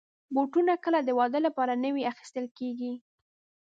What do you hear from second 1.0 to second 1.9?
د واده لپاره